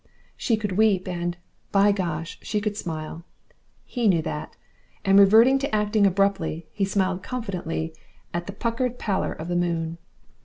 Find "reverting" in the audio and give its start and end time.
5.19-5.59